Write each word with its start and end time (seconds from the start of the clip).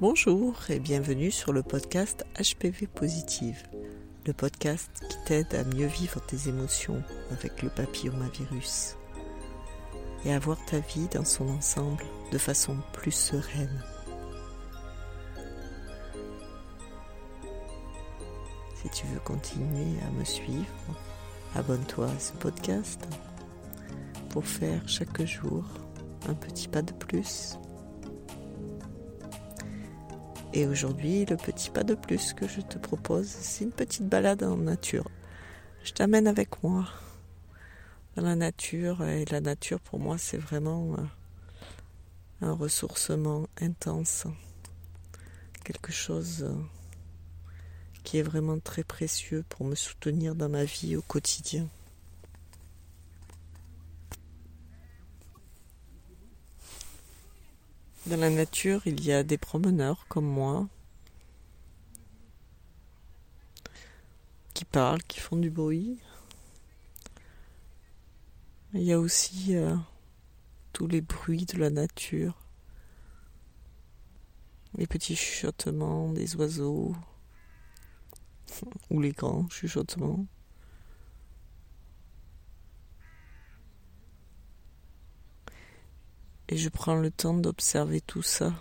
Bonjour 0.00 0.56
et 0.70 0.80
bienvenue 0.80 1.30
sur 1.30 1.52
le 1.52 1.62
podcast 1.62 2.26
HPV 2.36 2.88
Positive, 2.88 3.62
le 4.26 4.32
podcast 4.32 4.90
qui 5.08 5.16
t'aide 5.24 5.54
à 5.54 5.62
mieux 5.62 5.86
vivre 5.86 6.20
tes 6.20 6.48
émotions 6.48 7.00
avec 7.30 7.62
le 7.62 7.68
papillomavirus 7.68 8.96
et 10.24 10.32
à 10.32 10.40
voir 10.40 10.58
ta 10.66 10.80
vie 10.80 11.06
dans 11.14 11.24
son 11.24 11.48
ensemble 11.48 12.04
de 12.32 12.38
façon 12.38 12.76
plus 12.92 13.12
sereine. 13.12 13.84
Si 18.74 18.88
tu 18.90 19.06
veux 19.06 19.20
continuer 19.20 20.00
à 20.04 20.10
me 20.10 20.24
suivre, 20.24 20.64
abonne-toi 21.54 22.06
à 22.06 22.18
ce 22.18 22.32
podcast 22.32 23.06
pour 24.30 24.44
faire 24.44 24.88
chaque 24.88 25.24
jour 25.24 25.64
un 26.26 26.34
petit 26.34 26.66
pas 26.66 26.82
de 26.82 26.92
plus. 26.92 27.58
Et 30.56 30.68
aujourd'hui, 30.68 31.24
le 31.24 31.36
petit 31.36 31.68
pas 31.68 31.82
de 31.82 31.96
plus 31.96 32.32
que 32.32 32.46
je 32.46 32.60
te 32.60 32.78
propose, 32.78 33.26
c'est 33.26 33.64
une 33.64 33.72
petite 33.72 34.08
balade 34.08 34.44
en 34.44 34.56
nature. 34.56 35.10
Je 35.82 35.90
t'amène 35.90 36.28
avec 36.28 36.62
moi 36.62 36.86
dans 38.14 38.22
la 38.22 38.36
nature 38.36 39.02
et 39.02 39.24
la 39.24 39.40
nature 39.40 39.80
pour 39.80 39.98
moi 39.98 40.16
c'est 40.16 40.38
vraiment 40.38 40.94
euh, 40.94 42.46
un 42.46 42.52
ressourcement 42.52 43.48
intense, 43.60 44.28
quelque 45.64 45.90
chose 45.90 46.44
euh, 46.44 46.54
qui 48.04 48.18
est 48.18 48.22
vraiment 48.22 48.60
très 48.60 48.84
précieux 48.84 49.44
pour 49.48 49.66
me 49.66 49.74
soutenir 49.74 50.36
dans 50.36 50.48
ma 50.48 50.62
vie 50.62 50.94
au 50.94 51.02
quotidien. 51.02 51.66
Dans 58.06 58.18
la 58.18 58.28
nature, 58.28 58.82
il 58.86 59.02
y 59.02 59.12
a 59.12 59.22
des 59.22 59.38
promeneurs 59.38 60.04
comme 60.08 60.26
moi 60.26 60.68
qui 64.52 64.66
parlent, 64.66 65.02
qui 65.04 65.20
font 65.20 65.38
du 65.38 65.48
bruit. 65.48 65.98
Il 68.74 68.82
y 68.82 68.92
a 68.92 69.00
aussi 69.00 69.56
euh, 69.56 69.74
tous 70.74 70.86
les 70.86 71.00
bruits 71.00 71.46
de 71.46 71.56
la 71.56 71.70
nature, 71.70 72.36
les 74.76 74.86
petits 74.86 75.16
chuchotements 75.16 76.12
des 76.12 76.36
oiseaux 76.36 76.94
ou 78.90 79.00
les 79.00 79.12
grands 79.12 79.48
chuchotements. 79.48 80.26
Et 86.48 86.56
je 86.56 86.68
prends 86.68 86.96
le 86.96 87.10
temps 87.10 87.34
d'observer 87.34 88.00
tout 88.00 88.22
ça 88.22 88.52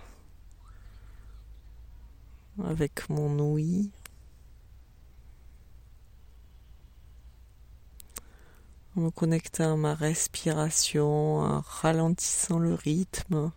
avec 2.63 3.09
mon 3.09 3.39
ouïe. 3.39 3.91
En 8.95 9.01
me 9.01 9.09
connectant 9.09 9.73
à 9.73 9.75
ma 9.75 9.95
respiration, 9.95 11.39
en 11.39 11.61
ralentissant 11.61 12.59
le 12.59 12.75
rythme. 12.75 13.51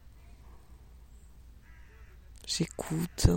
J'écoute 2.47 3.29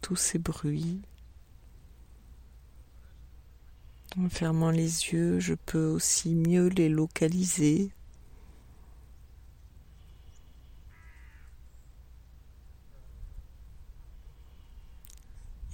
tous 0.00 0.16
ces 0.16 0.38
bruits. 0.38 1.02
En 4.18 4.30
fermant 4.30 4.70
les 4.70 5.12
yeux, 5.12 5.40
je 5.40 5.54
peux 5.54 5.86
aussi 5.86 6.34
mieux 6.34 6.68
les 6.68 6.88
localiser. 6.88 7.92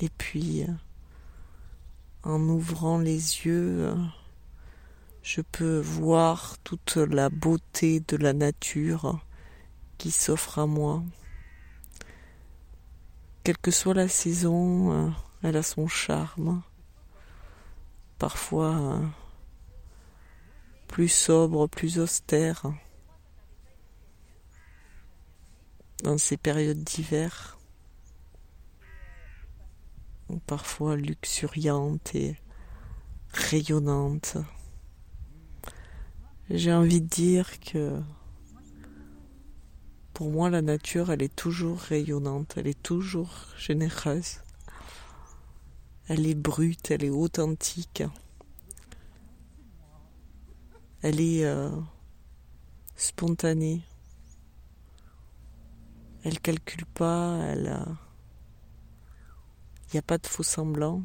Et 0.03 0.09
puis, 0.09 0.67
en 2.25 2.41
ouvrant 2.49 2.99
les 2.99 3.47
yeux, 3.47 3.95
je 5.23 5.41
peux 5.43 5.79
voir 5.79 6.59
toute 6.65 6.97
la 6.97 7.31
beauté 7.31 8.01
de 8.01 8.17
la 8.17 8.33
nature 8.33 9.25
qui 9.99 10.11
s'offre 10.11 10.59
à 10.59 10.67
moi. 10.67 11.05
Quelle 13.45 13.59
que 13.59 13.71
soit 13.71 13.95
la 13.95 14.09
saison, 14.09 15.15
elle 15.45 15.57
a 15.57 15.63
son 15.63 15.87
charme. 15.87 16.63
Parfois 18.19 19.03
plus 20.89 21.11
sobre, 21.11 21.69
plus 21.69 22.01
austère. 22.01 22.73
Dans 26.03 26.19
ces 26.19 26.37
périodes 26.37 26.83
d'hiver 26.83 27.57
parfois 30.41 30.97
luxuriante 30.97 32.15
et 32.15 32.37
rayonnante. 33.33 34.37
J'ai 36.51 36.73
envie 36.73 37.01
de 37.01 37.07
dire 37.07 37.61
que 37.61 38.01
pour 40.13 40.31
moi 40.31 40.51
la 40.51 40.63
nature 40.63 41.11
elle 41.11 41.23
est 41.23 41.35
toujours 41.35 41.79
rayonnante, 41.79 42.55
elle 42.57 42.67
est 42.67 42.83
toujours 42.83 43.33
généreuse. 43.57 44.41
Elle 46.09 46.27
est 46.27 46.35
brute, 46.35 46.91
elle 46.91 47.05
est 47.05 47.11
authentique. 47.11 48.03
Elle 51.01 51.21
est 51.21 51.45
euh, 51.45 51.71
spontanée. 52.97 53.83
Elle 56.25 56.39
calcule 56.41 56.87
pas, 56.87 57.39
elle 57.49 57.69
a 57.69 57.87
il 59.93 59.97
n'y 59.97 59.99
a 59.99 60.03
pas 60.03 60.17
de 60.17 60.27
faux 60.27 60.43
semblant. 60.43 61.03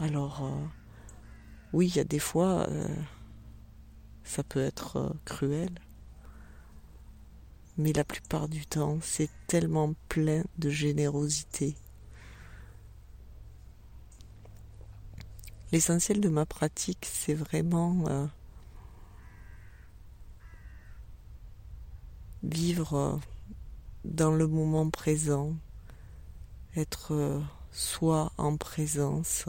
Alors, 0.00 0.44
euh, 0.44 0.66
oui, 1.72 1.86
il 1.86 1.96
y 1.96 2.00
a 2.00 2.04
des 2.04 2.18
fois, 2.18 2.68
euh, 2.68 2.88
ça 4.24 4.42
peut 4.42 4.58
être 4.60 4.96
euh, 4.96 5.10
cruel. 5.24 5.70
Mais 7.78 7.92
la 7.92 8.02
plupart 8.02 8.48
du 8.48 8.66
temps, 8.66 8.98
c'est 9.00 9.30
tellement 9.46 9.94
plein 10.08 10.42
de 10.58 10.70
générosité. 10.70 11.76
L'essentiel 15.70 16.20
de 16.20 16.28
ma 16.28 16.46
pratique, 16.46 17.06
c'est 17.08 17.34
vraiment 17.34 18.28
vivre 22.42 23.20
dans 24.04 24.32
le 24.32 24.48
moment 24.48 24.90
présent, 24.90 25.54
être 26.74 27.40
soit 27.70 28.32
en 28.38 28.56
présence. 28.56 29.46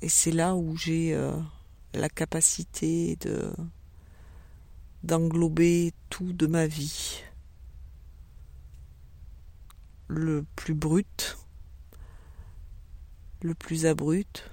Et 0.00 0.08
c'est 0.08 0.32
là 0.32 0.54
où 0.56 0.76
j'ai 0.76 1.14
euh, 1.14 1.38
la 1.94 2.08
capacité 2.08 3.16
de 3.16 3.52
d'englober 5.02 5.92
tout 6.10 6.32
de 6.32 6.46
ma 6.46 6.66
vie. 6.66 7.22
Le 10.08 10.44
plus 10.56 10.74
brut, 10.74 11.38
le 13.42 13.54
plus 13.54 13.86
abrupt, 13.86 14.48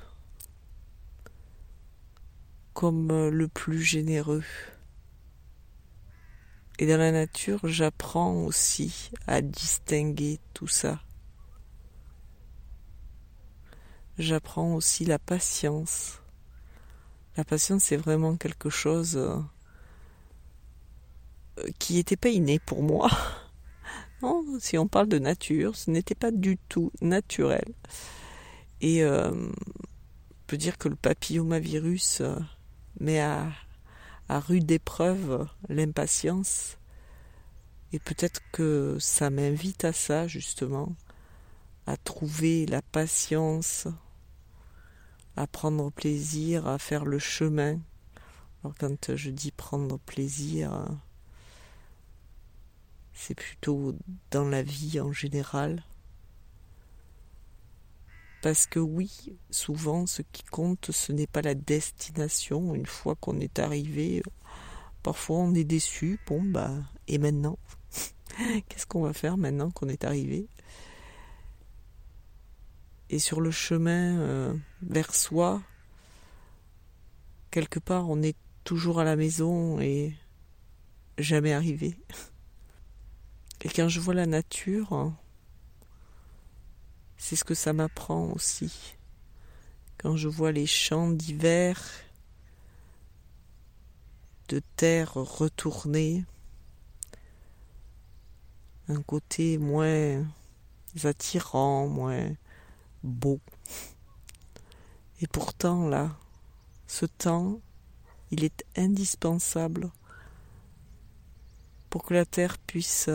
comme 2.73 3.29
le 3.29 3.47
plus 3.47 3.81
généreux. 3.81 4.43
Et 6.81 6.85
dans 6.85 6.97
la 6.97 7.11
nature, 7.11 7.59
j'apprends 7.65 8.45
aussi 8.45 9.11
à 9.27 9.41
distinguer 9.41 10.39
tout 10.53 10.69
ça. 10.69 11.01
J'apprends 14.17 14.75
aussi 14.75 15.03
la 15.03 15.19
patience. 15.19 16.21
La 17.35 17.43
patience, 17.43 17.83
c'est 17.83 17.97
vraiment 17.97 18.37
quelque 18.37 18.69
chose 18.69 19.17
euh, 19.17 19.41
qui 21.79 21.95
n'était 21.95 22.15
pas 22.15 22.29
inné 22.29 22.59
pour 22.59 22.81
moi. 22.81 23.09
Non, 24.21 24.43
si 24.59 24.77
on 24.77 24.89
parle 24.89 25.07
de 25.07 25.17
nature, 25.17 25.77
ce 25.77 25.89
n'était 25.89 26.13
pas 26.13 26.31
du 26.31 26.57
tout 26.67 26.91
naturel. 26.99 27.63
Et 28.81 29.01
euh, 29.01 29.31
on 29.31 30.45
peut 30.45 30.57
dire 30.57 30.77
que 30.77 30.89
le 30.89 30.97
papillomavirus 30.97 32.19
euh, 32.19 32.35
met 32.99 33.21
à 33.21 33.49
à 34.29 34.39
rude 34.39 34.71
épreuve 34.71 35.47
l'impatience. 35.67 36.77
Et 37.91 37.99
peut-être 37.99 38.41
que 38.51 38.97
ça 38.99 39.29
m'invite 39.31 39.83
à 39.83 39.91
ça, 39.93 40.27
justement, 40.27 40.95
à 41.87 41.97
trouver 41.97 42.67
la 42.67 42.83
patience, 42.83 43.87
à 45.35 45.47
prendre 45.47 45.91
plaisir, 45.91 46.67
à 46.67 46.77
faire 46.77 47.05
le 47.05 47.17
chemin. 47.17 47.79
Alors 48.63 48.75
quand 48.77 49.15
je 49.15 49.31
dis 49.31 49.51
prendre 49.51 49.97
plaisir, 49.97 50.87
c'est 53.13 53.35
plutôt 53.35 53.95
dans 54.29 54.47
la 54.47 54.61
vie 54.61 54.99
en 54.99 55.11
général. 55.11 55.83
Parce 58.41 58.67
que 58.67 58.79
oui, 58.79 59.37
souvent 59.49 60.05
ce 60.05 60.21
qui 60.21 60.43
compte, 60.43 60.91
ce 60.91 61.11
n'est 61.11 61.27
pas 61.27 61.41
la 61.41 61.55
destination. 61.55 62.73
Une 62.73 62.85
fois 62.85 63.15
qu'on 63.15 63.39
est 63.39 63.59
arrivé, 63.59 64.23
Parfois 65.03 65.37
on 65.37 65.53
est 65.53 65.63
déçu, 65.63 66.19
bon 66.27 66.43
bah 66.43 66.73
et 67.07 67.17
maintenant? 67.17 67.57
Qu'est-ce 68.67 68.85
qu'on 68.85 69.01
va 69.01 69.13
faire 69.13 69.37
maintenant 69.37 69.71
qu'on 69.71 69.87
est 69.87 70.03
arrivé? 70.03 70.47
Et 73.09 73.19
sur 73.19 73.41
le 73.41 73.49
chemin 73.49 74.19
euh, 74.19 74.53
vers 74.81 75.15
soi, 75.15 75.61
quelque 77.49 77.79
part 77.79 78.09
on 78.09 78.21
est 78.21 78.35
toujours 78.65 78.99
à 78.99 79.03
la 79.03 79.15
maison 79.15 79.79
et 79.79 80.13
jamais 81.17 81.53
arrivé. 81.53 81.97
Et 83.61 83.67
quand 83.67 83.89
je 83.89 83.99
vois 83.99 84.13
la 84.13 84.25
nature, 84.25 85.13
c'est 87.19 87.35
ce 87.35 87.43
que 87.43 87.53
ça 87.53 87.73
m'apprend 87.73 88.31
aussi. 88.31 88.95
Quand 89.99 90.15
je 90.15 90.29
vois 90.29 90.51
les 90.51 90.65
champs 90.65 91.11
d'hiver 91.11 91.79
de 94.47 94.61
terre 94.77 95.13
retournée, 95.13 96.25
un 98.87 99.03
côté 99.03 99.59
moins 99.59 100.25
attirant, 101.03 101.87
moins 101.87 102.31
beau. 103.03 103.39
Et 105.21 105.27
pourtant, 105.27 105.87
là, 105.87 106.17
ce 106.87 107.05
temps, 107.05 107.59
il 108.31 108.45
est 108.45 108.63
indispensable 108.77 109.91
pour 111.89 112.03
que 112.03 112.13
la 112.13 112.25
terre 112.25 112.57
puisse 112.57 113.09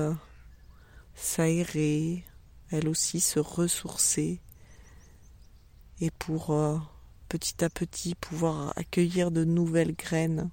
s'aérer, 1.15 2.25
elle 2.75 2.89
aussi 2.89 3.21
se 3.21 3.39
ressourcer, 3.39 4.41
et 6.01 6.11
pour 6.11 6.51
euh, 6.51 6.77
petit 7.29 7.65
à 7.65 7.71
petit 7.71 8.17
pouvoir 8.17 8.77
accueillir 8.77 9.31
de 9.31 9.45
nouvelles 9.45 9.95
graines 9.95 10.51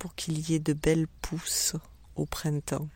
pour 0.00 0.16
qu'il 0.16 0.38
y 0.50 0.54
ait 0.54 0.58
de 0.58 0.72
belles 0.72 1.06
pousses 1.06 1.76
au 2.16 2.26
printemps 2.26 2.88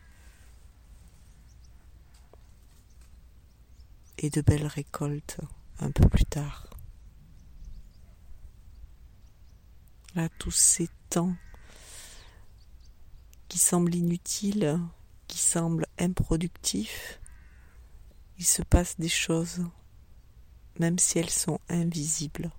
et 4.17 4.29
de 4.29 4.41
belles 4.41 4.67
récoltes 4.67 5.39
un 5.79 5.91
peu 5.91 6.09
plus 6.09 6.25
tard. 6.25 6.67
Là, 10.15 10.27
tous 10.39 10.51
ces 10.51 10.89
temps 11.09 11.35
qui 13.47 13.59
semblent 13.59 13.95
inutiles, 13.95 14.77
qui 15.33 15.39
semblent 15.39 15.87
improductifs, 15.97 17.19
il 18.37 18.45
se 18.45 18.61
passe 18.61 18.99
des 18.99 19.09
choses, 19.09 19.65
même 20.77 20.99
si 20.99 21.17
elles 21.17 21.31
sont 21.31 21.59
invisibles. 21.69 22.51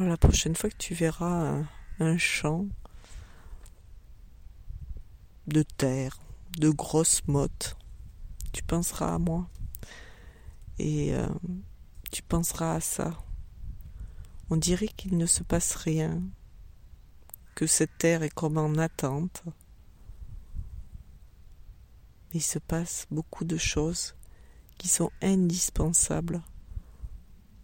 La 0.00 0.16
prochaine 0.16 0.56
fois 0.56 0.70
que 0.70 0.76
tu 0.76 0.92
verras 0.92 1.62
un, 2.00 2.18
champ 2.18 2.66
de 5.46 5.62
terre, 5.62 6.18
de 6.58 6.70
grosses 6.70 7.24
mottes, 7.28 7.76
tu 8.52 8.64
penseras 8.64 9.14
à 9.14 9.18
moi. 9.20 9.48
Et 10.80 11.14
euh, 11.14 11.28
tu 12.10 12.24
penseras 12.24 12.74
à 12.74 12.80
ça. 12.80 13.16
On 14.50 14.56
dirait 14.56 14.88
qu'il 14.88 15.16
ne 15.16 15.26
se 15.26 15.44
passe 15.44 15.76
rien, 15.76 16.20
que 17.56 17.66
cette 17.66 17.96
terre 17.96 18.22
est 18.22 18.32
comme 18.32 18.58
en 18.58 18.74
attente. 18.74 19.42
Il 22.34 22.42
se 22.42 22.58
passe 22.58 23.06
beaucoup 23.10 23.46
de 23.46 23.56
choses 23.56 24.14
qui 24.76 24.88
sont 24.88 25.10
indispensables 25.22 26.42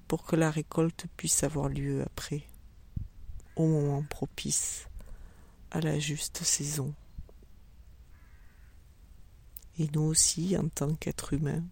pour 0.09 0.25
que 0.25 0.35
la 0.35 0.50
récolte 0.50 1.05
puisse 1.19 1.44
avoir 1.44 1.69
lieu 1.69 2.03
après, 2.06 2.43
au 3.55 3.67
moment 3.67 4.03
propice, 4.03 4.89
à 5.71 5.81
la 5.83 5.99
juste 5.99 6.43
saison. 6.43 6.94
Et 9.79 9.89
nous 9.94 10.03
aussi, 10.03 10.56
en 10.56 10.69
tant 10.69 10.94
qu'êtres 10.94 11.35
humains, 11.35 11.65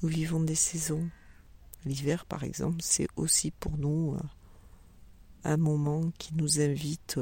nous 0.00 0.08
vivons 0.08 0.40
des 0.40 0.54
saisons. 0.54 1.10
L'hiver, 1.84 2.24
par 2.24 2.44
exemple, 2.44 2.78
c'est 2.80 3.08
aussi 3.16 3.50
pour 3.50 3.76
nous 3.76 4.14
euh, 4.14 4.26
un 5.44 5.56
moment 5.56 6.10
qui 6.18 6.34
nous 6.34 6.60
invite 6.60 7.18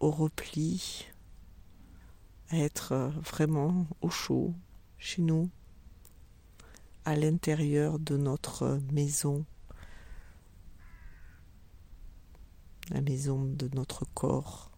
au 0.00 0.10
repli, 0.10 1.06
à 2.50 2.58
être 2.58 3.12
vraiment 3.16 3.86
au 4.00 4.10
chaud 4.10 4.54
chez 4.98 5.22
nous, 5.22 5.48
à 7.04 7.16
l'intérieur 7.16 7.98
de 7.98 8.16
notre 8.16 8.80
maison, 8.92 9.44
la 12.90 13.00
maison 13.00 13.44
de 13.44 13.68
notre 13.74 14.04
corps, 14.14 14.70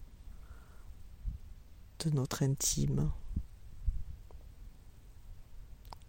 de 2.00 2.10
notre 2.10 2.42
intime. 2.42 3.10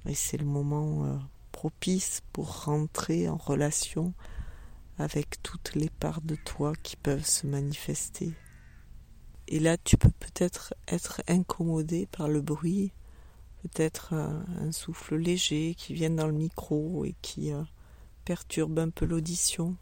Et 0.05 0.13
c'est 0.13 0.37
le 0.37 0.45
moment 0.45 1.05
euh, 1.05 1.17
propice 1.51 2.21
pour 2.31 2.65
rentrer 2.65 3.27
en 3.27 3.37
relation 3.37 4.13
avec 4.97 5.41
toutes 5.43 5.75
les 5.75 5.89
parts 5.89 6.21
de 6.21 6.35
toi 6.35 6.73
qui 6.83 6.95
peuvent 6.95 7.25
se 7.25 7.47
manifester. 7.47 8.33
Et 9.47 9.59
là, 9.59 9.77
tu 9.77 9.97
peux 9.97 10.11
peut-être 10.11 10.73
être 10.87 11.21
incommodé 11.27 12.07
par 12.07 12.27
le 12.27 12.41
bruit 12.41 12.91
peut-être 13.67 14.13
un, 14.13 14.71
souffle 14.71 15.15
léger 15.15 15.75
qui 15.75 15.93
vient 15.93 16.11
dans 16.11 16.27
le 16.27 16.33
micro 16.33 17.03
et 17.05 17.15
qui 17.21 17.51
euh, 17.51 17.63
perturbe 18.23 18.77
un 18.79 18.89
peu 18.89 19.05
l'audition. 19.05 19.75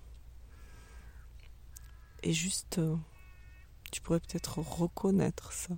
Et 2.21 2.31
juste, 2.31 2.77
euh, 2.77 2.95
tu 3.92 4.01
pourrais 4.01 4.21
peut-être 4.21 4.60
reconnaître 4.60 5.51
ça. 5.51 5.75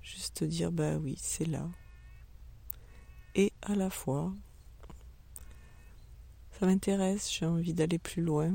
Juste 0.00 0.44
dire, 0.44 0.72
bah 0.72 0.96
oui, 0.96 1.16
c'est 1.20 1.44
là. 1.44 1.68
Et 3.34 3.52
à 3.60 3.74
la 3.74 3.90
fois, 3.90 4.32
ça 6.58 6.66
m'intéresse, 6.66 7.30
j'ai 7.30 7.46
envie 7.46 7.74
d'aller 7.74 7.98
plus 7.98 8.22
loin. 8.22 8.52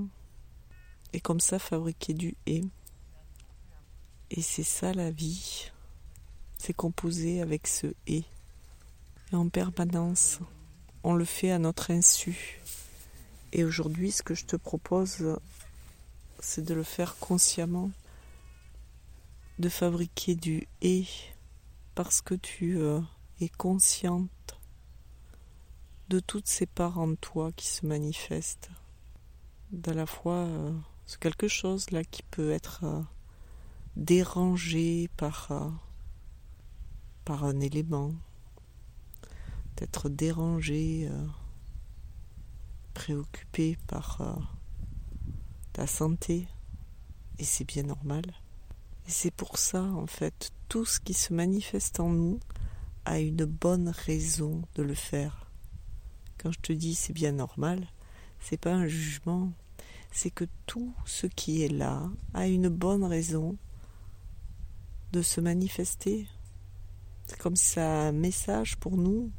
Et 1.13 1.19
comme 1.19 1.39
ça, 1.39 1.59
fabriquer 1.59 2.13
du 2.13 2.35
et. 2.45 2.63
Et 4.31 4.41
c'est 4.41 4.63
ça 4.63 4.93
la 4.93 5.11
vie 5.11 5.71
c'est 6.63 6.73
composé 6.73 7.41
avec 7.41 7.67
ce 7.67 7.87
et. 8.07 8.23
Et 9.31 9.35
en 9.35 9.49
permanence, 9.49 10.39
on 11.03 11.13
le 11.13 11.25
fait 11.25 11.51
à 11.51 11.59
notre 11.59 11.91
insu. 11.91 12.61
Et 13.51 13.65
aujourd'hui, 13.65 14.13
ce 14.13 14.23
que 14.23 14.33
je 14.33 14.45
te 14.45 14.55
propose, 14.55 15.37
c'est 16.39 16.63
de 16.63 16.73
le 16.73 16.83
faire 16.83 17.17
consciemment, 17.17 17.91
de 19.59 19.67
fabriquer 19.67 20.35
du 20.35 20.65
et 20.81 21.05
parce 21.95 22.21
que 22.21 22.33
tu 22.33 22.77
euh, 22.77 23.01
es 23.41 23.49
consciente 23.49 24.57
de 26.09 26.19
toutes 26.19 26.47
ces 26.47 26.65
parts 26.65 26.99
en 26.99 27.15
toi 27.15 27.51
qui 27.51 27.67
se 27.67 27.85
manifestent. 27.85 28.69
D'à 29.71 29.93
la 29.93 30.05
fois, 30.05 30.45
euh, 30.45 30.73
c'est 31.05 31.19
quelque 31.19 31.47
chose 31.47 31.89
là 31.91 32.03
qui 32.03 32.23
peut 32.23 32.51
être 32.51 32.83
euh, 32.83 33.01
dérangé 33.95 35.09
par 35.17 35.51
par 37.25 37.45
un 37.45 37.59
élément, 37.59 38.13
d'être 39.77 40.09
dérangé, 40.09 41.07
euh, 41.09 41.25
préoccupé 42.93 43.77
par 43.87 44.21
euh, 44.21 44.35
ta 45.71 45.87
santé, 45.87 46.47
et 47.39 47.43
c'est 47.43 47.63
bien 47.63 47.83
normal. 47.83 48.23
Et 49.07 49.11
c'est 49.11 49.31
pour 49.31 49.57
ça, 49.57 49.83
en 49.83 50.07
fait, 50.07 50.51
tout 50.67 50.85
ce 50.85 50.99
qui 50.99 51.13
se 51.13 51.33
manifeste 51.33 51.99
en 51.99 52.09
nous 52.09 52.39
a 53.05 53.19
une 53.19 53.45
bonne 53.45 53.89
raison 53.89 54.61
de 54.75 54.83
le 54.83 54.93
faire. 54.93 55.51
Quand 56.43 56.51
je 56.51 56.59
te 56.59 56.73
dis 56.73 56.93
c'est 56.93 57.13
bien 57.13 57.31
normal, 57.31 57.87
c'est 58.39 58.57
pas 58.57 58.73
un 58.73 58.87
jugement, 58.87 59.51
c'est 60.11 60.29
que 60.29 60.45
tout 60.65 60.93
ce 61.05 61.25
qui 61.25 61.63
est 61.63 61.71
là 61.71 62.09
a 62.33 62.47
une 62.47 62.69
bonne 62.69 63.03
raison 63.03 63.57
de 65.13 65.21
se 65.21 65.41
manifester 65.41 66.27
comme 67.39 67.55
si 67.55 67.65
ça 67.65 67.85
a 67.85 68.07
un 68.07 68.11
message 68.11 68.77
pour 68.77 68.97
nous, 68.97 69.31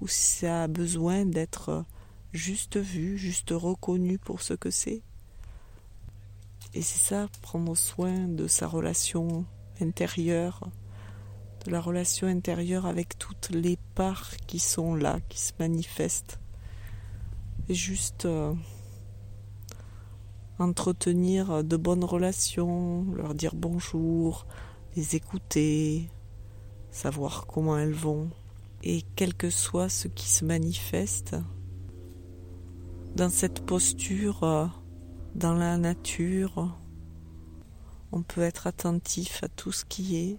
ou 0.00 0.08
si 0.08 0.38
ça 0.38 0.64
a 0.64 0.68
besoin 0.68 1.24
d'être 1.24 1.84
juste 2.32 2.76
vu, 2.76 3.16
juste 3.18 3.50
reconnu 3.50 4.18
pour 4.18 4.42
ce 4.42 4.54
que 4.54 4.70
c'est. 4.70 5.02
Et 6.74 6.82
c'est 6.82 6.98
ça, 6.98 7.28
prendre 7.42 7.74
soin 7.76 8.28
de 8.28 8.46
sa 8.46 8.66
relation 8.66 9.44
intérieure, 9.80 10.68
de 11.66 11.72
la 11.72 11.80
relation 11.80 12.28
intérieure 12.28 12.86
avec 12.86 13.18
toutes 13.18 13.50
les 13.50 13.76
parts 13.94 14.36
qui 14.46 14.60
sont 14.60 14.94
là, 14.94 15.18
qui 15.28 15.40
se 15.40 15.52
manifestent. 15.58 16.38
Et 17.68 17.74
juste 17.74 18.24
euh, 18.24 18.54
entretenir 20.60 21.64
de 21.64 21.76
bonnes 21.76 22.04
relations, 22.04 23.04
leur 23.14 23.34
dire 23.34 23.54
bonjour, 23.56 24.46
les 24.94 25.16
écouter, 25.16 26.08
savoir 26.92 27.46
comment 27.46 27.76
elles 27.76 27.92
vont. 27.92 28.30
Et 28.84 29.02
quel 29.16 29.34
que 29.34 29.50
soit 29.50 29.88
ce 29.88 30.06
qui 30.06 30.28
se 30.28 30.44
manifeste, 30.44 31.34
dans 33.16 33.30
cette 33.30 33.64
posture, 33.64 34.44
euh, 34.44 34.66
dans 35.34 35.54
la 35.54 35.78
nature, 35.78 36.78
on 38.12 38.22
peut 38.22 38.42
être 38.42 38.68
attentif 38.68 39.42
à 39.42 39.48
tout 39.48 39.72
ce 39.72 39.84
qui 39.84 40.16
est. 40.16 40.36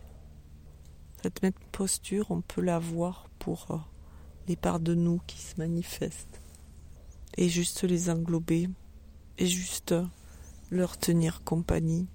Cette 1.27 1.43
même 1.43 1.51
posture, 1.74 2.31
on 2.31 2.39
peut 2.39 2.62
la 2.62 2.79
voir 2.79 3.27
pour 3.38 3.67
euh, 3.72 3.77
les 4.48 4.55
parts 4.55 4.79
de 4.79 4.96
nous 4.96 5.19
qui 5.27 5.41
se 5.41 5.57
manifestent. 5.57 6.39
Et 7.36 7.50
juste 7.50 7.84
les 7.84 8.10
englober. 8.10 8.69
Et 9.38 9.46
juste 9.46 9.93
leur 10.69 10.98
tenir 10.98 11.43
compagnie. 11.43 12.07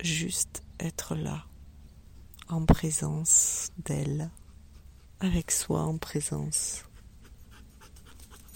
Juste 0.00 0.62
être 0.78 1.16
là. 1.16 1.46
En 2.48 2.64
présence 2.64 3.70
d'elles. 3.84 4.30
Avec 5.18 5.50
soi 5.50 5.82
en 5.82 5.98
présence. 5.98 6.84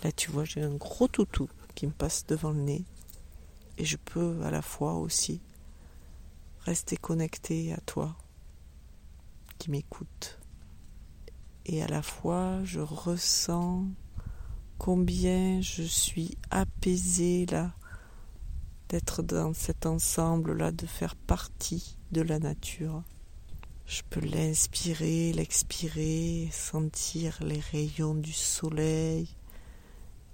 Là, 0.05 0.13
tu 0.13 0.31
vois, 0.31 0.45
j'ai 0.45 0.63
un 0.63 0.77
gros 0.77 1.09
toutou 1.09 1.49
qui 1.75 1.89
me 1.89 1.93
passe 1.93 2.25
devant 2.25 2.53
le 2.53 2.63
nez. 2.63 2.85
Et 3.79 3.85
je 3.85 3.97
peux 3.97 4.45
à 4.45 4.53
la 4.53 4.63
fois 4.63 4.95
aussi 4.95 5.41
rester 6.67 6.97
connecté 6.97 7.73
à 7.73 7.79
toi 7.79 8.17
qui 9.63 9.71
m'écoute. 9.71 10.41
Et 11.67 11.85
à 11.85 11.87
la 11.87 12.03
fois, 12.03 12.65
je 12.65 12.81
ressens 12.81 13.85
combien 14.77 15.61
je 15.61 15.85
suis 15.85 16.37
apaisée 16.51 17.47
là, 17.47 17.73
d'être 18.89 19.23
dans 19.23 19.55
cet 19.55 19.87
ensemble-là, 19.87 20.73
de 20.73 20.85
faire 20.85 21.15
partie 21.15 21.97
de 22.11 22.23
la 22.23 22.41
nature. 22.41 23.05
Je 23.87 24.03
peux 24.11 24.19
l'inspirer, 24.19 25.33
l'expirer, 25.33 26.49
sentir 26.51 27.39
les 27.41 27.61
rayons 27.61 28.17
du 28.17 28.33
soleil 28.33 29.29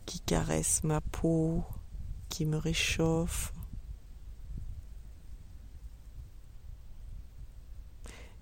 qui 0.07 0.21
caressent 0.21 0.85
ma 0.85 1.03
peau, 1.03 1.63
qui 2.31 2.47
me 2.47 2.57
réchauffe. 2.57 3.53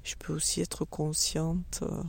Je 0.07 0.15
peux 0.15 0.35
aussi 0.35 0.61
être 0.61 0.85
consciente 0.85 1.81
euh, 1.83 2.05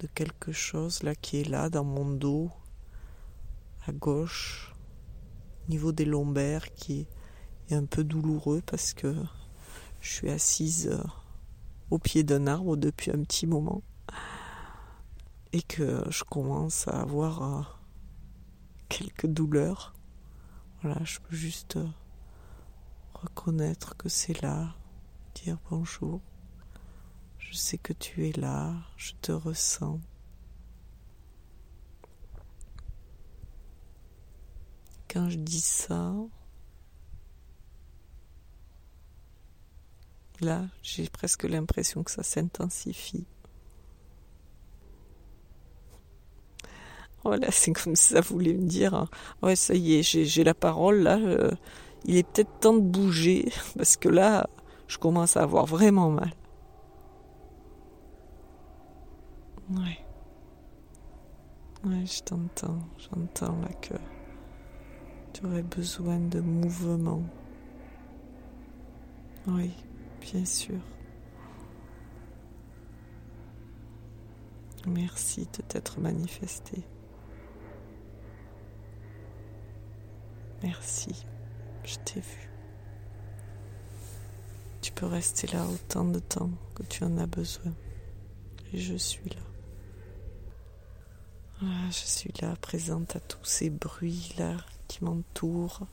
de 0.00 0.08
quelque 0.08 0.50
chose 0.50 1.04
là 1.04 1.14
qui 1.14 1.36
est 1.36 1.48
là 1.48 1.70
dans 1.70 1.84
mon 1.84 2.10
dos, 2.10 2.50
à 3.86 3.92
gauche, 3.92 4.74
au 5.64 5.70
niveau 5.70 5.92
des 5.92 6.04
lombaires, 6.04 6.74
qui 6.74 7.06
est 7.68 7.76
un 7.76 7.84
peu 7.84 8.02
douloureux 8.02 8.60
parce 8.66 8.92
que 8.92 9.14
je 10.00 10.10
suis 10.10 10.30
assise 10.30 10.88
euh, 10.88 11.00
au 11.90 11.98
pied 12.00 12.24
d'un 12.24 12.48
arbre 12.48 12.76
depuis 12.76 13.12
un 13.12 13.22
petit 13.22 13.46
moment 13.46 13.84
et 15.52 15.62
que 15.62 16.02
je 16.10 16.24
commence 16.24 16.88
à 16.88 17.02
avoir 17.02 17.42
euh, 17.42 17.62
quelques 18.88 19.28
douleurs. 19.28 19.94
Voilà, 20.82 20.98
je 21.04 21.20
peux 21.20 21.36
juste 21.36 21.78
reconnaître 23.14 23.96
que 23.96 24.08
c'est 24.08 24.42
là, 24.42 24.74
dire 25.34 25.58
bonjour. 25.70 26.20
Je 27.38 27.54
sais 27.54 27.78
que 27.78 27.92
tu 27.92 28.28
es 28.28 28.32
là, 28.32 28.74
je 28.96 29.12
te 29.20 29.32
ressens. 29.32 30.00
Quand 35.08 35.28
je 35.28 35.36
dis 35.36 35.60
ça, 35.60 36.14
là, 40.40 40.66
j'ai 40.82 41.08
presque 41.08 41.44
l'impression 41.44 42.04
que 42.04 42.10
ça 42.10 42.22
s'intensifie. 42.22 43.26
Voilà, 47.24 47.50
c'est 47.50 47.72
comme 47.72 47.96
si 47.96 48.14
ça 48.14 48.20
voulait 48.20 48.54
me 48.54 48.66
dire, 48.66 48.94
hein. 48.94 49.08
ouais, 49.42 49.56
ça 49.56 49.74
y 49.74 49.94
est, 49.94 50.02
j'ai 50.02 50.44
la 50.44 50.54
parole 50.54 51.00
là. 51.00 51.18
Euh, 51.18 51.50
il 52.04 52.16
est 52.16 52.22
peut-être 52.22 52.60
temps 52.60 52.74
de 52.74 52.80
bouger 52.80 53.52
parce 53.76 53.96
que 53.96 54.08
là, 54.08 54.48
je 54.90 54.98
commence 54.98 55.36
à 55.36 55.42
avoir 55.44 55.66
vraiment 55.66 56.10
mal. 56.10 56.32
Ouais. 59.70 60.04
Ouais, 61.84 62.04
je 62.04 62.22
t'entends, 62.24 62.80
j'entends 62.98 63.56
là 63.60 63.68
que 63.80 63.94
tu 65.32 65.46
aurais 65.46 65.62
besoin 65.62 66.18
de 66.18 66.40
mouvement. 66.40 67.22
Oui, 69.46 69.70
bien 70.20 70.44
sûr. 70.44 70.80
Merci 74.88 75.46
de 75.56 75.62
t'être 75.62 76.00
manifesté. 76.00 76.82
Merci, 80.64 81.24
je 81.84 81.94
t'ai 82.04 82.20
vu. 82.20 82.49
Rester 85.06 85.46
là 85.48 85.66
autant 85.66 86.04
de 86.04 86.18
temps 86.18 86.50
que 86.74 86.82
tu 86.82 87.04
en 87.04 87.16
as 87.18 87.26
besoin. 87.26 87.72
Et 88.72 88.78
je 88.78 88.94
suis 88.94 89.28
là. 89.30 89.42
Ah, 91.62 91.90
je 91.90 92.06
suis 92.06 92.32
là, 92.40 92.54
présente 92.56 93.16
à 93.16 93.20
tous 93.20 93.44
ces 93.44 93.70
bruits-là 93.70 94.56
qui 94.88 95.04
m'entourent, 95.04 95.86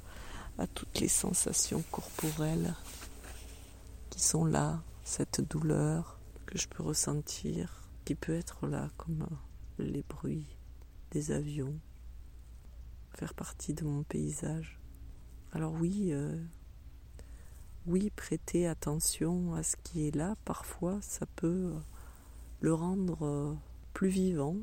à 0.57 0.67
toutes 0.67 0.99
les 0.99 1.07
sensations 1.07 1.83
corporelles 1.91 2.73
qui 4.09 4.21
sont 4.21 4.45
là, 4.45 4.81
cette 5.03 5.41
douleur 5.41 6.19
que 6.45 6.57
je 6.57 6.67
peux 6.67 6.83
ressentir, 6.83 7.83
qui 8.05 8.15
peut 8.15 8.35
être 8.35 8.67
là 8.67 8.89
comme 8.97 9.27
les 9.77 10.03
bruits 10.03 10.47
des 11.11 11.31
avions, 11.31 11.77
faire 13.13 13.33
partie 13.33 13.73
de 13.73 13.83
mon 13.83 14.03
paysage. 14.03 14.79
Alors 15.51 15.73
oui, 15.73 16.09
euh, 16.11 16.41
oui, 17.88 18.12
prêter 18.15 18.67
attention 18.67 19.53
à 19.56 19.63
ce 19.63 19.75
qui 19.84 20.08
est 20.08 20.15
là, 20.15 20.36
parfois, 20.46 21.00
ça 21.01 21.25
peut 21.25 21.72
euh, 21.74 21.79
le 22.62 22.74
rendre 22.74 23.25
euh, 23.25 23.53
plus 23.94 24.10
vivant. 24.10 24.56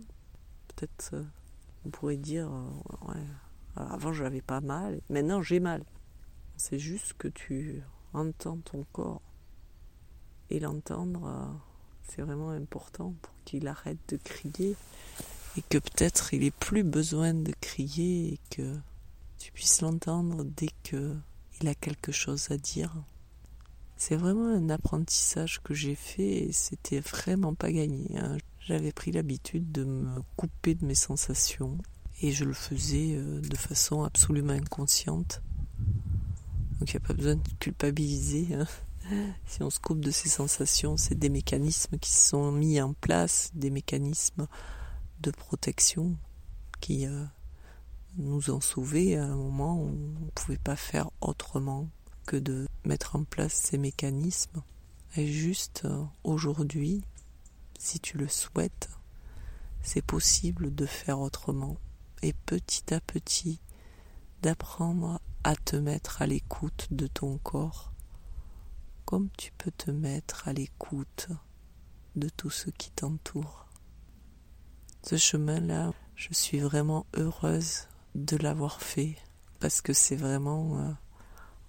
Peut-être, 0.68 1.24
on 1.86 1.90
pourrait 1.90 2.16
dire, 2.16 2.50
ouais, 3.08 3.22
avant 3.76 4.12
j'avais 4.12 4.42
pas 4.42 4.60
mal, 4.60 5.00
maintenant 5.08 5.42
j'ai 5.42 5.60
mal. 5.60 5.84
C'est 6.56 6.78
juste 6.78 7.14
que 7.14 7.28
tu 7.28 7.82
entends 8.12 8.58
ton 8.58 8.84
corps. 8.92 9.22
Et 10.50 10.60
l'entendre, 10.60 11.60
c'est 12.02 12.22
vraiment 12.22 12.50
important 12.50 13.14
pour 13.22 13.32
qu'il 13.44 13.66
arrête 13.66 13.98
de 14.08 14.16
crier 14.16 14.76
et 15.56 15.62
que 15.62 15.78
peut-être 15.78 16.34
il 16.34 16.44
ait 16.44 16.50
plus 16.50 16.84
besoin 16.84 17.34
de 17.34 17.52
crier 17.60 18.34
et 18.34 18.40
que 18.50 18.76
tu 19.38 19.52
puisses 19.52 19.80
l'entendre 19.80 20.44
dès 20.44 20.70
que 20.82 21.16
il 21.60 21.68
a 21.68 21.74
quelque 21.74 22.12
chose 22.12 22.50
à 22.50 22.56
dire. 22.56 22.92
C'est 23.96 24.16
vraiment 24.16 24.48
un 24.48 24.70
apprentissage 24.70 25.60
que 25.62 25.72
j'ai 25.72 25.94
fait 25.94 26.44
et 26.44 26.52
c'était 26.52 27.00
vraiment 27.00 27.54
pas 27.54 27.72
gagné. 27.72 28.18
Hein. 28.18 28.36
J'avais 28.60 28.92
pris 28.92 29.12
l'habitude 29.12 29.70
de 29.72 29.84
me 29.84 30.20
couper 30.36 30.74
de 30.74 30.84
mes 30.84 30.94
sensations 30.94 31.78
et 32.20 32.32
je 32.32 32.44
le 32.44 32.52
faisais 32.52 33.14
euh, 33.16 33.40
de 33.40 33.56
façon 33.56 34.02
absolument 34.02 34.52
inconsciente. 34.52 35.42
Donc 36.78 36.92
il 36.92 36.96
n'y 36.96 37.04
a 37.04 37.06
pas 37.06 37.14
besoin 37.14 37.36
de 37.36 37.48
culpabiliser. 37.58 38.54
Hein. 38.54 38.66
Si 39.46 39.62
on 39.62 39.68
se 39.68 39.78
coupe 39.80 40.00
de 40.00 40.10
ses 40.10 40.30
sensations, 40.30 40.96
c'est 40.96 41.14
des 41.14 41.28
mécanismes 41.28 41.98
qui 41.98 42.10
se 42.10 42.30
sont 42.30 42.50
mis 42.50 42.80
en 42.80 42.94
place, 42.94 43.50
des 43.54 43.68
mécanismes 43.68 44.46
de 45.20 45.30
protection 45.30 46.16
qui 46.80 47.06
euh, 47.06 47.24
nous 48.16 48.50
ont 48.50 48.62
sauvés 48.62 49.18
à 49.18 49.24
un 49.24 49.36
moment 49.36 49.76
où 49.76 49.88
on 49.88 50.24
ne 50.24 50.30
pouvait 50.34 50.56
pas 50.56 50.74
faire 50.74 51.10
autrement 51.20 51.90
que 52.26 52.36
de 52.36 52.66
mettre 52.84 53.16
en 53.16 53.24
place 53.24 53.52
ces 53.52 53.78
mécanismes. 53.78 54.62
Et 55.16 55.26
juste 55.26 55.82
euh, 55.84 56.04
aujourd'hui, 56.24 57.02
si 57.78 58.00
tu 58.00 58.18
le 58.18 58.28
souhaites, 58.28 58.90
c'est 59.82 60.04
possible 60.04 60.74
de 60.74 60.86
faire 60.86 61.20
autrement. 61.20 61.76
Et 62.22 62.32
petit 62.32 62.92
à 62.94 63.00
petit, 63.00 63.60
d'apprendre 64.42 65.20
à 65.44 65.54
te 65.56 65.76
mettre 65.76 66.22
à 66.22 66.26
l'écoute 66.26 66.88
de 66.90 67.06
ton 67.06 67.38
corps, 67.38 67.92
comme 69.04 69.28
tu 69.36 69.52
peux 69.58 69.70
te 69.70 69.90
mettre 69.90 70.48
à 70.48 70.52
l'écoute 70.52 71.28
de 72.16 72.28
tout 72.28 72.50
ce 72.50 72.70
qui 72.70 72.90
t'entoure 72.90 73.64
ce 75.04 75.18
chemin-là, 75.18 75.92
je 76.16 76.32
suis 76.32 76.60
vraiment 76.60 77.04
heureuse 77.14 77.88
de 78.14 78.38
l'avoir 78.38 78.80
fait 78.80 79.16
parce 79.60 79.82
que 79.82 79.92
c'est 79.92 80.16
vraiment 80.16 80.78
euh, 80.78 80.90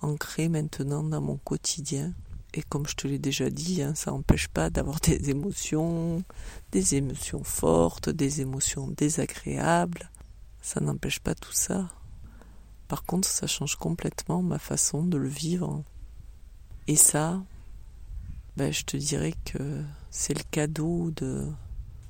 ancré 0.06 0.50
maintenant 0.50 1.04
dans 1.04 1.22
mon 1.22 1.38
quotidien. 1.38 2.14
Et 2.54 2.62
comme 2.62 2.88
je 2.88 2.96
te 2.96 3.08
l'ai 3.08 3.20
déjà 3.20 3.50
dit, 3.50 3.82
hein, 3.82 3.94
ça 3.96 4.12
n'empêche 4.12 4.48
pas 4.48 4.70
d'avoir 4.70 5.00
des 5.02 5.30
émotions, 5.30 6.24
des 6.72 6.96
émotions 6.96 7.44
fortes, 7.44 8.10
des 8.10 8.42
émotions 8.42 8.88
désagréables. 8.88 10.10
Ça 10.62 10.80
n'empêche 10.80 11.20
pas 11.20 11.36
tout 11.36 11.54
ça. 11.54 11.90
Par 12.88 13.04
contre, 13.04 13.28
ça 13.28 13.48
change 13.48 13.76
complètement 13.76 14.42
ma 14.42 14.60
façon 14.60 15.04
de 15.04 15.18
le 15.18 15.28
vivre. 15.28 15.84
Et 16.88 16.96
ça, 16.96 17.42
ben, 18.58 18.72
je 18.72 18.84
te 18.84 18.96
dirais 18.96 19.34
que 19.44 19.84
c'est 20.10 20.38
le 20.38 20.44
cadeau 20.50 21.12
de 21.12 21.46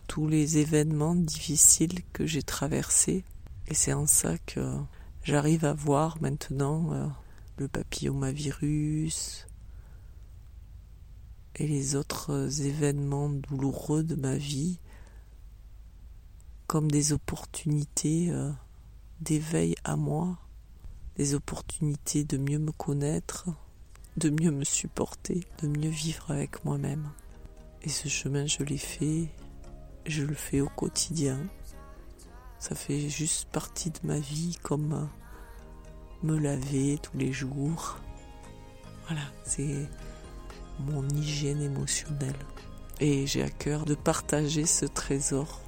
tous 0.08 0.28
les 0.28 0.58
événements 0.60 1.16
difficiles 1.16 2.02
que 2.14 2.26
j'ai 2.26 2.44
traversés 2.44 3.24
Et 3.68 3.74
c'est 3.74 3.94
en 3.94 4.06
ça 4.06 4.38
que 4.46 4.78
j'arrive 5.24 5.66
à 5.66 5.74
voir 5.74 6.18
maintenant 6.22 6.94
euh, 6.94 7.08
le 7.58 7.68
papillomavirus 7.68 9.48
et 11.56 11.68
les 11.68 11.96
autres 11.96 12.62
événements 12.62 13.30
douloureux 13.30 14.04
de 14.04 14.16
ma 14.16 14.36
vie 14.36 14.80
comme 16.68 16.90
des 16.90 17.14
opportunités 17.14 18.30
euh, 18.32 18.52
d'éveil 19.22 19.76
à 19.84 19.96
moi, 19.96 20.38
des 21.16 21.36
opportunités 21.36 22.24
de 22.24 22.38
mieux 22.38 22.60
me 22.60 22.72
connaître, 22.72 23.48
de 24.18 24.30
mieux 24.30 24.52
me 24.52 24.64
supporter, 24.64 25.46
de 25.62 25.68
mieux 25.68 25.90
vivre 25.90 26.32
avec 26.32 26.66
moi-même. 26.66 27.10
Et 27.84 27.90
ce 27.90 28.08
chemin, 28.08 28.46
je 28.48 28.64
l'ai 28.64 28.78
fait, 28.78 29.30
je 30.06 30.24
le 30.24 30.34
fais 30.34 30.60
au 30.60 30.70
quotidien. 30.70 31.40
Ça 32.60 32.76
fait 32.76 33.10
juste 33.10 33.48
partie 33.50 33.92
de 33.92 34.00
ma 34.04 34.20
vie 34.20 34.58
comme 34.64 34.94
euh, 34.94 35.06
me 36.24 36.38
laver 36.38 37.00
tous 37.02 37.18
les 37.18 37.32
jours. 37.32 37.98
Voilà, 39.08 39.24
c'est 39.44 39.90
mon 40.80 41.08
hygiène 41.10 41.62
émotionnelle. 41.62 42.36
Et 43.00 43.28
j'ai 43.28 43.44
à 43.44 43.50
cœur 43.50 43.86
de 43.86 43.96
partager 43.96 44.66
ce 44.66 44.86
trésor. 44.86 45.62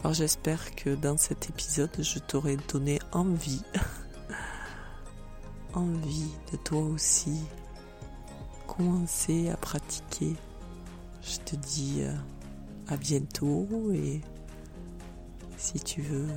Alors 0.00 0.14
j'espère 0.14 0.74
que 0.74 0.94
dans 0.94 1.16
cet 1.16 1.48
épisode, 1.48 1.90
je 1.98 2.18
t'aurai 2.18 2.56
donné 2.68 2.98
envie, 3.12 3.62
envie 5.74 6.30
de 6.52 6.56
toi 6.58 6.80
aussi 6.82 7.40
commencer 8.66 9.48
à 9.48 9.56
pratiquer. 9.56 10.36
Je 11.22 11.38
te 11.38 11.56
dis 11.56 12.02
euh, 12.02 12.14
à 12.88 12.96
bientôt 12.96 13.66
et 13.92 14.20
si 15.56 15.80
tu 15.80 16.02
veux 16.02 16.28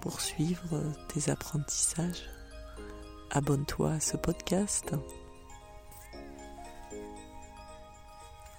poursuivre 0.00 0.80
tes 1.08 1.30
apprentissages, 1.30 2.22
abonne-toi 3.32 3.92
à 3.92 4.00
ce 4.00 4.16
podcast. 4.16 4.94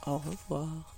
Au 0.05 0.17
revoir. 0.17 0.92